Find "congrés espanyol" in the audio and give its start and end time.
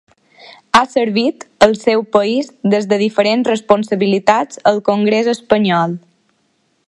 4.91-5.97